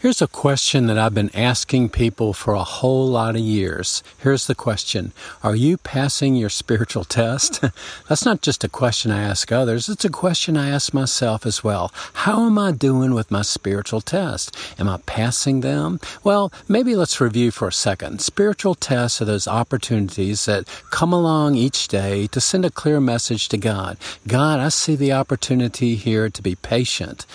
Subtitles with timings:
[0.00, 4.04] Here's a question that I've been asking people for a whole lot of years.
[4.18, 7.60] Here's the question Are you passing your spiritual test?
[8.08, 11.64] That's not just a question I ask others, it's a question I ask myself as
[11.64, 11.90] well.
[12.12, 14.56] How am I doing with my spiritual test?
[14.78, 15.98] Am I passing them?
[16.22, 18.20] Well, maybe let's review for a second.
[18.20, 23.48] Spiritual tests are those opportunities that come along each day to send a clear message
[23.48, 23.96] to God.
[24.28, 27.26] God, I see the opportunity here to be patient,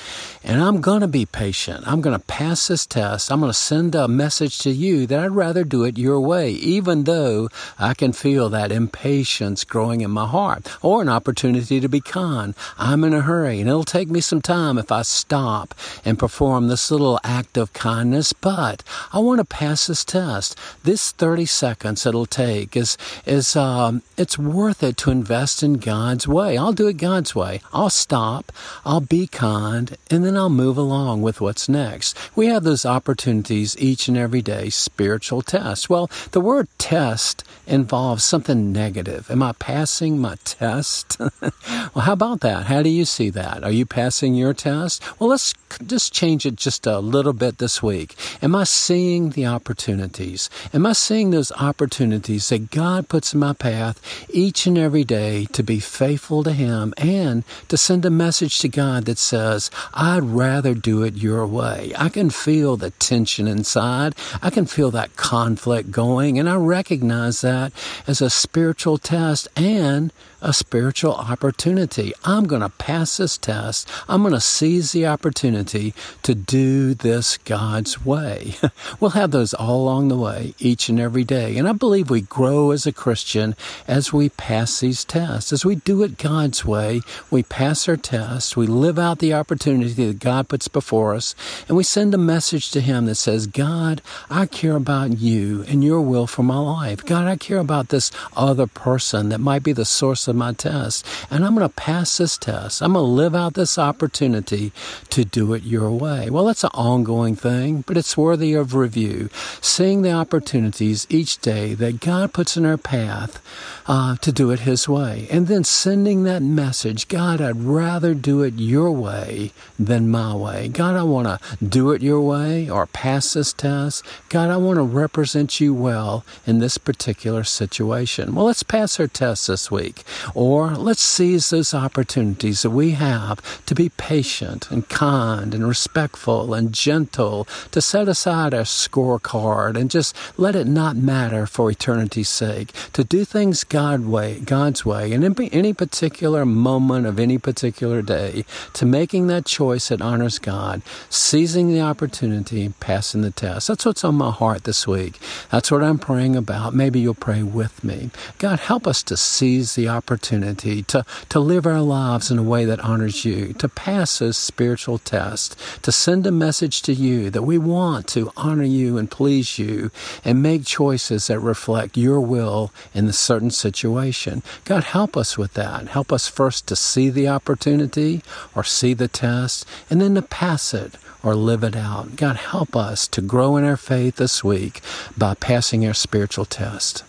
[0.46, 1.86] and I'm going to be patient.
[1.86, 5.08] I'm going to pass pass this test, I'm going to send a message to you
[5.08, 10.02] that I'd rather do it your way, even though I can feel that impatience growing
[10.02, 12.54] in my heart or an opportunity to be kind.
[12.78, 15.74] I'm in a hurry and it'll take me some time if I stop
[16.06, 20.56] and perform this little act of kindness, but I want to pass this test.
[20.84, 26.28] This 30 seconds it'll take is, is, um, it's worth it to invest in God's
[26.28, 26.56] way.
[26.56, 27.62] I'll do it God's way.
[27.74, 28.52] I'll stop.
[28.86, 32.16] I'll be kind and then I'll move along with what's next.
[32.36, 35.90] We we have those opportunities each and every day, spiritual tests.
[35.90, 39.32] Well, the word test involves something negative.
[39.32, 41.18] Am I passing my test?
[41.42, 42.66] well, how about that?
[42.66, 43.64] How do you see that?
[43.64, 45.02] Are you passing your test?
[45.22, 45.54] Well, let's
[45.88, 48.16] just change it just a little bit this week.
[48.42, 50.50] Am I seeing the opportunities?
[50.74, 55.46] Am I seeing those opportunities that God puts in my path each and every day
[55.54, 60.24] to be faithful to Him and to send a message to God that says, I'd
[60.24, 61.94] rather do it your way.
[61.98, 64.16] I can feel the tension inside.
[64.42, 67.72] I can feel that conflict going, and I recognize that
[68.08, 70.12] as a spiritual test and
[70.44, 72.14] a spiritual opportunity.
[72.26, 73.90] I'm going to pass this test.
[74.10, 78.56] I'm going to seize the opportunity to do this God's way.
[79.00, 81.58] we'll have those all along the way, each and every day.
[81.58, 83.56] And I believe we grow as a Christian
[83.88, 85.54] as we pass these tests.
[85.54, 89.94] As we do it God's way, we pass our tests, we live out the opportunity
[90.08, 91.36] that God puts before us,
[91.68, 95.84] and we send a message to Him that says, God, I care about you and
[95.84, 97.06] your will for my life.
[97.06, 101.06] God, I care about this other person that might be the source of my test.
[101.30, 102.82] And I'm going to pass this test.
[102.82, 104.72] I'm going to live out this opportunity
[105.10, 106.30] to do it your way.
[106.30, 109.30] Well, it's an ongoing thing, but it's worthy of review.
[109.62, 113.42] Seeing the opportunities each day that God puts in our path
[113.88, 115.28] uh, to do it His way.
[115.32, 120.68] And then sending that message God, I'd rather do it your way than my way.
[120.68, 124.04] God, I want to do it your way or pass this test.
[124.30, 128.36] God, I want to represent you well in this particular situation.
[128.36, 130.04] Well, let's pass our test this week.
[130.34, 136.54] Or let's seize those opportunities that we have to be patient and kind and respectful
[136.54, 142.30] and gentle, to set aside our scorecard and just let it not matter for eternity's
[142.30, 147.38] sake, to do things God way, God's way, and in any particular moment of any
[147.38, 153.68] particular day, to making that choice that honors God, seizing the opportunity passing the test.
[153.68, 155.20] That's what's on my heart this week.
[155.52, 156.74] That's what I'm praying about.
[156.74, 158.10] Maybe you'll pray with me.
[158.38, 162.66] God, help us to seize the opportunity to, to live our lives in a way
[162.66, 167.44] that honors you, to pass those spiritual test, to send a message to you that
[167.44, 169.92] we want to honor you and please you
[170.24, 174.44] and make choices that reflect your will in a certain situation.
[174.66, 175.88] God, help us with that.
[175.88, 178.22] Help us first to see the opportunity
[178.56, 182.16] or see the test and then to pass it or live it out.
[182.16, 184.82] God, help us to grow in our faith this week
[185.18, 187.04] by passing our spiritual test.